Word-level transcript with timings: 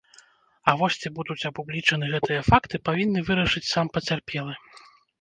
А 0.71 0.73
вось 0.79 0.97
ці 1.03 1.11
будуць 1.19 1.45
апублічаны 1.51 2.11
гэтыя 2.15 2.41
факты 2.49 2.83
павінны 2.91 3.25
вырашыць 3.31 3.67
сам 3.77 3.95
пацярпелы. 3.97 4.53